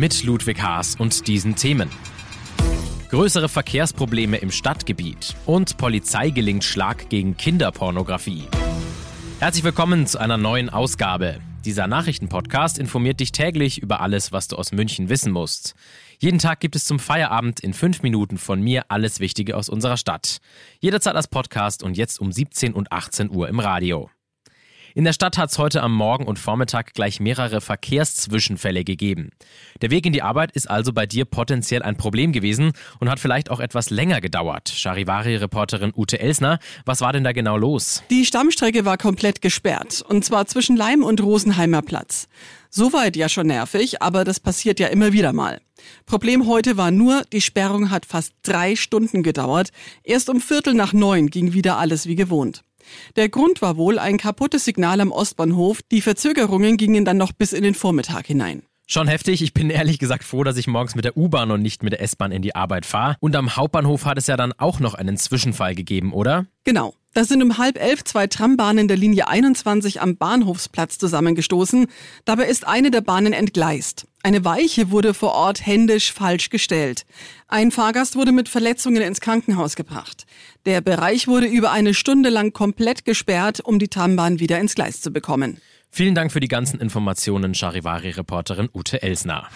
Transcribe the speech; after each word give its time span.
Mit 0.00 0.24
Ludwig 0.24 0.62
Haas 0.62 0.94
und 0.94 1.28
diesen 1.28 1.56
Themen. 1.56 1.90
Größere 3.10 3.50
Verkehrsprobleme 3.50 4.38
im 4.38 4.50
Stadtgebiet 4.50 5.36
und 5.44 5.76
Polizei 5.76 6.30
gelingt 6.30 6.64
Schlag 6.64 7.10
gegen 7.10 7.36
Kinderpornografie. 7.36 8.44
Herzlich 9.40 9.62
willkommen 9.62 10.06
zu 10.06 10.16
einer 10.16 10.38
neuen 10.38 10.70
Ausgabe. 10.70 11.40
Dieser 11.66 11.86
Nachrichtenpodcast 11.86 12.78
informiert 12.78 13.20
dich 13.20 13.30
täglich 13.30 13.82
über 13.82 14.00
alles, 14.00 14.32
was 14.32 14.48
du 14.48 14.56
aus 14.56 14.72
München 14.72 15.10
wissen 15.10 15.32
musst. 15.32 15.74
Jeden 16.18 16.38
Tag 16.38 16.60
gibt 16.60 16.76
es 16.76 16.86
zum 16.86 16.98
Feierabend 16.98 17.60
in 17.60 17.74
fünf 17.74 18.02
Minuten 18.02 18.38
von 18.38 18.62
mir 18.62 18.86
alles 18.88 19.20
Wichtige 19.20 19.54
aus 19.54 19.68
unserer 19.68 19.98
Stadt. 19.98 20.38
Jederzeit 20.78 21.14
als 21.14 21.28
Podcast 21.28 21.82
und 21.82 21.98
jetzt 21.98 22.22
um 22.22 22.32
17 22.32 22.72
und 22.72 22.90
18 22.90 23.28
Uhr 23.28 23.50
im 23.50 23.60
Radio. 23.60 24.08
In 24.94 25.04
der 25.04 25.12
Stadt 25.12 25.38
hat 25.38 25.50
es 25.50 25.58
heute 25.58 25.82
am 25.82 25.94
Morgen 25.94 26.26
und 26.26 26.40
Vormittag 26.40 26.94
gleich 26.94 27.20
mehrere 27.20 27.60
Verkehrszwischenfälle 27.60 28.82
gegeben. 28.82 29.30
Der 29.82 29.90
Weg 29.90 30.04
in 30.04 30.12
die 30.12 30.22
Arbeit 30.22 30.50
ist 30.52 30.68
also 30.68 30.92
bei 30.92 31.06
dir 31.06 31.26
potenziell 31.26 31.82
ein 31.82 31.96
Problem 31.96 32.32
gewesen 32.32 32.72
und 32.98 33.08
hat 33.08 33.20
vielleicht 33.20 33.50
auch 33.50 33.60
etwas 33.60 33.90
länger 33.90 34.20
gedauert. 34.20 34.68
Charivari-Reporterin 34.68 35.92
Ute 35.96 36.18
Elsner, 36.18 36.58
was 36.84 37.00
war 37.00 37.12
denn 37.12 37.22
da 37.22 37.30
genau 37.30 37.56
los? 37.56 38.02
Die 38.10 38.26
Stammstrecke 38.26 38.84
war 38.84 38.98
komplett 38.98 39.42
gesperrt 39.42 40.04
und 40.08 40.24
zwar 40.24 40.46
zwischen 40.46 40.76
Leim 40.76 41.04
und 41.04 41.22
Rosenheimer 41.22 41.82
Platz. 41.82 42.26
Soweit 42.68 43.16
ja 43.16 43.28
schon 43.28 43.46
nervig, 43.46 44.02
aber 44.02 44.24
das 44.24 44.40
passiert 44.40 44.80
ja 44.80 44.88
immer 44.88 45.12
wieder 45.12 45.32
mal. 45.32 45.60
Problem 46.04 46.46
heute 46.48 46.76
war 46.76 46.90
nur, 46.90 47.22
die 47.32 47.40
Sperrung 47.40 47.90
hat 47.90 48.06
fast 48.06 48.32
drei 48.42 48.74
Stunden 48.74 49.22
gedauert. 49.22 49.70
Erst 50.02 50.28
um 50.28 50.40
Viertel 50.40 50.74
nach 50.74 50.92
neun 50.92 51.28
ging 51.28 51.52
wieder 51.52 51.78
alles 51.78 52.06
wie 52.06 52.16
gewohnt. 52.16 52.62
Der 53.16 53.28
Grund 53.28 53.62
war 53.62 53.76
wohl 53.76 53.98
ein 53.98 54.18
kaputtes 54.18 54.64
Signal 54.64 55.00
am 55.00 55.12
Ostbahnhof. 55.12 55.80
Die 55.90 56.00
Verzögerungen 56.00 56.76
gingen 56.76 57.04
dann 57.04 57.16
noch 57.16 57.32
bis 57.32 57.52
in 57.52 57.62
den 57.62 57.74
Vormittag 57.74 58.26
hinein. 58.26 58.62
Schon 58.92 59.06
heftig. 59.06 59.40
Ich 59.40 59.54
bin 59.54 59.70
ehrlich 59.70 60.00
gesagt 60.00 60.24
froh, 60.24 60.42
dass 60.42 60.56
ich 60.56 60.66
morgens 60.66 60.96
mit 60.96 61.04
der 61.04 61.16
U-Bahn 61.16 61.52
und 61.52 61.62
nicht 61.62 61.84
mit 61.84 61.92
der 61.92 62.02
S-Bahn 62.02 62.32
in 62.32 62.42
die 62.42 62.56
Arbeit 62.56 62.84
fahre. 62.84 63.14
Und 63.20 63.36
am 63.36 63.54
Hauptbahnhof 63.54 64.04
hat 64.04 64.18
es 64.18 64.26
ja 64.26 64.36
dann 64.36 64.52
auch 64.58 64.80
noch 64.80 64.94
einen 64.94 65.16
Zwischenfall 65.16 65.76
gegeben, 65.76 66.12
oder? 66.12 66.46
Genau. 66.64 66.94
Da 67.14 67.22
sind 67.22 67.40
um 67.40 67.56
halb 67.56 67.80
elf 67.80 68.02
zwei 68.02 68.26
Trambahnen 68.26 68.88
der 68.88 68.96
Linie 68.96 69.28
21 69.28 70.00
am 70.00 70.16
Bahnhofsplatz 70.16 70.98
zusammengestoßen. 70.98 71.86
Dabei 72.24 72.46
ist 72.46 72.66
eine 72.66 72.90
der 72.90 73.00
Bahnen 73.00 73.32
entgleist. 73.32 74.08
Eine 74.24 74.44
Weiche 74.44 74.90
wurde 74.90 75.14
vor 75.14 75.34
Ort 75.34 75.64
händisch 75.64 76.12
falsch 76.12 76.50
gestellt. 76.50 77.06
Ein 77.46 77.70
Fahrgast 77.70 78.16
wurde 78.16 78.32
mit 78.32 78.48
Verletzungen 78.48 79.02
ins 79.02 79.20
Krankenhaus 79.20 79.76
gebracht. 79.76 80.26
Der 80.66 80.80
Bereich 80.80 81.28
wurde 81.28 81.46
über 81.46 81.70
eine 81.70 81.94
Stunde 81.94 82.28
lang 82.28 82.52
komplett 82.52 83.04
gesperrt, 83.04 83.60
um 83.60 83.78
die 83.78 83.88
Trambahn 83.88 84.40
wieder 84.40 84.58
ins 84.58 84.74
Gleis 84.74 85.00
zu 85.00 85.12
bekommen. 85.12 85.60
Vielen 85.92 86.14
Dank 86.14 86.30
für 86.30 86.38
die 86.38 86.48
ganzen 86.48 86.80
Informationen, 86.80 87.52
Charivari-Reporterin 87.52 88.68
Ute 88.72 89.02
Elsner. 89.02 89.48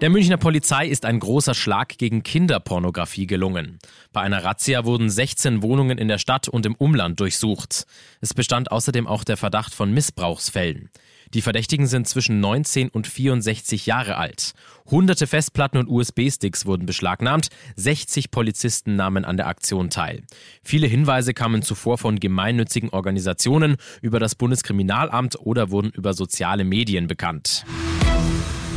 Der 0.00 0.10
Münchner 0.10 0.38
Polizei 0.38 0.88
ist 0.88 1.04
ein 1.04 1.20
großer 1.20 1.54
Schlag 1.54 1.96
gegen 1.98 2.24
Kinderpornografie 2.24 3.28
gelungen. 3.28 3.78
Bei 4.12 4.22
einer 4.22 4.42
Razzia 4.42 4.84
wurden 4.84 5.08
16 5.08 5.62
Wohnungen 5.62 5.98
in 5.98 6.08
der 6.08 6.18
Stadt 6.18 6.48
und 6.48 6.66
im 6.66 6.74
Umland 6.74 7.20
durchsucht. 7.20 7.86
Es 8.20 8.34
bestand 8.34 8.72
außerdem 8.72 9.06
auch 9.06 9.22
der 9.22 9.36
Verdacht 9.36 9.72
von 9.72 9.92
Missbrauchsfällen. 9.94 10.90
Die 11.34 11.42
Verdächtigen 11.42 11.86
sind 11.86 12.08
zwischen 12.08 12.40
19 12.40 12.88
und 12.88 13.06
64 13.06 13.86
Jahre 13.86 14.16
alt. 14.16 14.52
Hunderte 14.90 15.26
Festplatten 15.26 15.78
und 15.78 15.88
USB-Sticks 15.88 16.66
wurden 16.66 16.86
beschlagnahmt. 16.86 17.48
60 17.76 18.30
Polizisten 18.30 18.96
nahmen 18.96 19.24
an 19.24 19.36
der 19.36 19.48
Aktion 19.48 19.90
teil. 19.90 20.22
Viele 20.62 20.86
Hinweise 20.86 21.34
kamen 21.34 21.62
zuvor 21.62 21.98
von 21.98 22.20
gemeinnützigen 22.20 22.90
Organisationen 22.90 23.76
über 24.00 24.20
das 24.20 24.34
Bundeskriminalamt 24.34 25.36
oder 25.40 25.70
wurden 25.70 25.90
über 25.90 26.14
soziale 26.14 26.64
Medien 26.64 27.06
bekannt. 27.06 27.64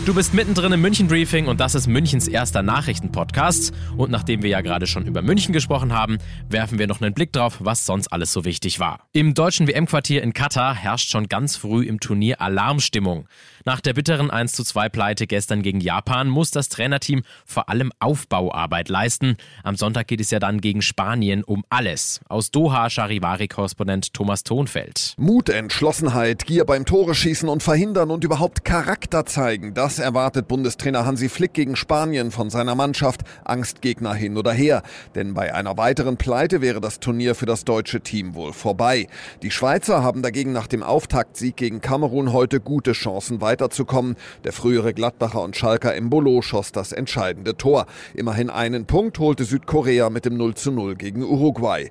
Du 0.06 0.16
bist 0.16 0.34
mittendrin 0.34 0.72
im 0.72 0.82
München 0.82 1.08
Briefing 1.08 1.46
und 1.46 1.60
das 1.60 1.76
ist 1.76 1.86
Münchens 1.86 2.28
erster 2.28 2.64
Nachrichtenpodcast. 2.64 3.74
Und 3.96 4.10
nachdem 4.10 4.42
wir 4.42 4.50
ja 4.50 4.62
gerade 4.62 4.88
schon 4.88 5.06
über 5.06 5.22
München 5.22 5.54
gesprochen 5.54 5.94
haben, 5.94 6.18
werfen 6.50 6.80
wir 6.80 6.88
noch 6.88 7.00
einen 7.00 7.14
Blick 7.14 7.32
drauf, 7.32 7.58
was 7.60 7.86
sonst 7.86 8.08
alles 8.08 8.34
so 8.34 8.44
wichtig 8.44 8.80
war. 8.80 9.02
Im 9.12 9.36
deutschen 9.36 9.68
WM-Quartier 9.68 10.24
in 10.24 10.34
Katar 10.34 10.74
herrscht 10.74 11.12
schon 11.12 11.28
ganz 11.28 11.58
früh 11.58 11.84
im 11.84 12.00
Turnier 12.00 12.42
Alarmstimmung. 12.42 13.28
Nach 13.66 13.82
der 13.82 13.94
bitteren 13.94 14.32
1:2 14.32 14.90
Pleite 14.90 15.28
gestern 15.28 15.62
gegen 15.62 15.80
Japan 15.80 16.28
muss 16.28 16.50
das 16.50 16.70
Trainerteam 16.70 17.22
vor 17.46 17.70
allem 17.70 17.92
Aufbauarbeit 18.00 18.90
leisten. 18.90 19.36
Am 19.64 19.76
Sonntag 19.76 20.08
geht 20.08 20.22
es 20.22 20.32
ja 20.32 20.40
dann 20.40 20.60
gegen 20.60 20.82
Spanien 20.82 21.44
um 21.44 21.64
alles. 21.70 22.22
Aus 22.30 22.50
Doha 22.50 22.90
Charivari-Korrespondent 22.90 24.14
Thomas 24.14 24.44
Thonfeld. 24.44 25.14
Mut, 25.18 25.50
Entschlossenheit, 25.50 26.48
Gier 26.48 26.66
beim 26.66 26.86
Tore 26.86 27.14
schießen 27.14 27.48
und 27.48 27.62
verhindern 27.62 28.10
und 28.10 28.24
überhaupt 28.24 28.66
Charakter 28.66 29.26
zeigen. 29.28 29.76
Das 29.76 29.89
erwartet 29.98 30.48
Bundestrainer 30.48 31.06
Hansi 31.06 31.30
Flick 31.30 31.54
gegen 31.54 31.76
Spanien 31.76 32.32
von 32.32 32.50
seiner 32.50 32.76
Mannschaft. 32.76 33.22
Angstgegner 33.46 34.14
hin 34.14 34.38
oder 34.38 34.52
her. 34.52 34.84
Denn 35.16 35.34
bei 35.34 35.56
einer 35.56 35.78
weiteren 35.78 36.18
Pleite 36.18 36.62
wäre 36.62 36.82
das 36.82 37.00
Turnier 37.00 37.34
für 37.34 37.46
das 37.46 37.66
deutsche 37.66 38.02
Team 38.02 38.36
wohl 38.36 38.54
vorbei. 38.54 39.08
Die 39.42 39.52
Schweizer 39.52 40.04
haben 40.04 40.22
dagegen 40.22 40.52
nach 40.52 40.68
dem 40.68 40.84
Auftaktsieg 40.84 41.56
gegen 41.56 41.82
Kamerun 41.82 42.34
heute 42.34 42.60
gute 42.60 42.92
Chancen 42.92 43.42
weiter 43.42 43.70
weiterzukommen. 43.70 44.16
Der 44.44 44.54
frühere 44.54 44.94
Gladbacher 44.94 45.42
und 45.42 45.56
Schalker 45.56 45.96
Embolo 45.96 46.42
schoss 46.42 46.72
das 46.72 46.92
entscheidende 46.92 47.56
Tor. 47.56 47.86
Immerhin 48.14 48.50
einen 48.50 48.86
Punkt 48.86 49.20
holte 49.20 49.46
Südkorea 49.46 50.10
mit 50.10 50.26
dem 50.26 50.38
0 50.38 50.56
zu 50.56 50.72
0 50.72 50.96
gegen 50.96 51.24
Uruguay. 51.24 51.90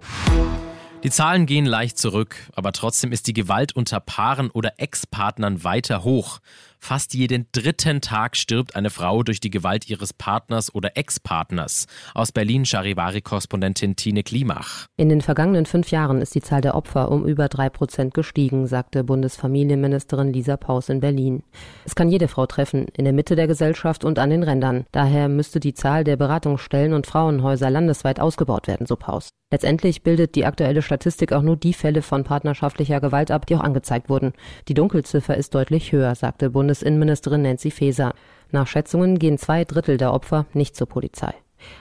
Die 1.04 1.10
Zahlen 1.10 1.47
gehen 1.47 1.64
leicht 1.64 1.97
zurück, 1.97 2.37
aber 2.56 2.72
trotzdem 2.72 3.12
ist 3.12 3.28
die 3.28 3.32
Gewalt 3.32 3.76
unter 3.76 4.00
Paaren 4.00 4.50
oder 4.50 4.72
Ex-Partnern 4.78 5.62
weiter 5.62 6.03
hoch. 6.03 6.41
Fast 6.78 7.15
jeden 7.15 7.47
dritten 7.53 8.00
Tag 8.00 8.37
stirbt 8.37 8.77
eine 8.77 8.91
Frau 8.91 9.22
durch 9.22 9.41
die 9.41 9.50
Gewalt 9.50 9.91
ihres 9.91 10.12
Partners 10.12 10.75
oder 10.75 10.97
Ex-Partners. 10.97 11.87
Aus 12.15 12.33
Berlin 12.33 12.65
Charivari-Korrespondentin 12.65 13.97
Tine 13.97 14.22
Klimach. 14.22 14.87
In 14.97 15.09
den 15.09 15.21
vergangenen 15.21 15.67
fünf 15.67 15.91
Jahren 15.91 16.22
ist 16.22 16.34
die 16.34 16.41
Zahl 16.41 16.61
der 16.61 16.75
Opfer 16.75 17.11
um 17.11 17.27
über 17.27 17.49
drei 17.49 17.69
Prozent 17.69 18.15
gestiegen, 18.15 18.67
sagte 18.67 19.05
Bundesfamilienministerin 19.05 20.33
Lisa 20.33 20.56
Paus 20.56 20.88
in 20.88 21.00
Berlin. 21.00 21.43
Es 21.84 21.94
kann 21.94 22.09
jede 22.09 22.28
Frau 22.28 22.47
treffen, 22.47 22.87
in 22.97 23.05
der 23.05 23.12
Mitte 23.12 23.37
der 23.37 23.47
Gesellschaft 23.47 24.05
und 24.05 24.19
an 24.19 24.31
den 24.31 24.43
Rändern. 24.43 24.87
Daher 24.93 25.28
müsste 25.28 25.61
die 25.61 25.75
Zahl 25.75 26.05
der 26.05 26.17
Beratungsstellen 26.17 26.94
und 26.94 27.06
Frauenhäuser 27.06 27.71
landesweit 27.71 28.21
ausgebaut 28.21 28.67
werden, 28.69 28.87
so 28.87 28.97
Paus. 28.97 29.31
Letztendlich 29.50 30.03
bildet 30.03 30.34
die 30.34 30.44
aktuelle 30.44 30.83
Statistik 30.83 31.33
auch 31.33 31.41
nur 31.41 31.56
die 31.56 31.72
Fälle 31.72 32.03
von 32.03 32.22
partnerschaftlicher 32.22 33.00
Gewalt 33.00 33.31
ab, 33.31 33.47
die 33.47 33.56
auch 33.56 33.62
angezeigt 33.62 34.11
wurden. 34.11 34.34
Die 34.69 34.75
Dunkelziffer 34.75 35.38
ist 35.38 35.55
deutlich 35.55 35.91
höher, 35.93 36.15
sagte 36.15 36.53
Bundesinnenministerin 36.69 37.41
Nancy 37.41 37.71
Faeser. 37.71 38.12
Nach 38.51 38.67
Schätzungen 38.67 39.19
gehen 39.19 39.39
zwei 39.39 39.65
Drittel 39.65 39.97
der 39.97 40.12
Opfer 40.12 40.45
nicht 40.53 40.77
zur 40.77 40.87
Polizei. 40.87 41.33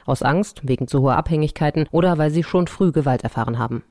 Aus 0.06 0.24
Angst, 0.24 0.62
wegen 0.64 0.88
zu 0.88 1.02
hoher 1.02 1.18
Abhängigkeiten 1.18 1.88
oder 1.92 2.18
weil 2.18 2.32
sie 2.32 2.42
schon 2.42 2.68
früh 2.68 2.94
Gewalt 2.94 3.26
erfahren 3.26 3.60
haben. 3.60 3.84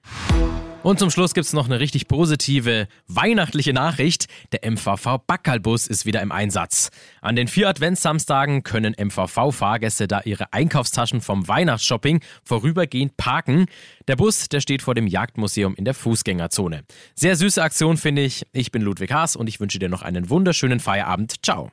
Und 0.86 1.00
zum 1.00 1.10
Schluss 1.10 1.34
gibt 1.34 1.48
es 1.48 1.52
noch 1.52 1.64
eine 1.64 1.80
richtig 1.80 2.06
positive 2.06 2.86
weihnachtliche 3.08 3.72
Nachricht. 3.72 4.26
Der 4.52 4.70
MVV 4.70 5.18
Backalbus 5.26 5.88
ist 5.88 6.06
wieder 6.06 6.22
im 6.22 6.30
Einsatz. 6.30 6.90
An 7.20 7.34
den 7.34 7.48
vier 7.48 7.68
Adventssamstagen 7.68 8.62
können 8.62 8.94
MVV-Fahrgäste 8.96 10.06
da 10.06 10.20
ihre 10.24 10.52
Einkaufstaschen 10.52 11.22
vom 11.22 11.48
Weihnachtsshopping 11.48 12.20
vorübergehend 12.44 13.16
parken. 13.16 13.66
Der 14.06 14.14
Bus, 14.14 14.48
der 14.48 14.60
steht 14.60 14.80
vor 14.80 14.94
dem 14.94 15.08
Jagdmuseum 15.08 15.74
in 15.74 15.84
der 15.84 15.94
Fußgängerzone. 15.94 16.84
Sehr 17.16 17.34
süße 17.34 17.60
Aktion, 17.60 17.96
finde 17.96 18.22
ich. 18.22 18.46
Ich 18.52 18.70
bin 18.70 18.82
Ludwig 18.82 19.10
Haas 19.10 19.34
und 19.34 19.48
ich 19.48 19.58
wünsche 19.58 19.80
dir 19.80 19.88
noch 19.88 20.02
einen 20.02 20.30
wunderschönen 20.30 20.78
Feierabend. 20.78 21.44
Ciao. 21.44 21.72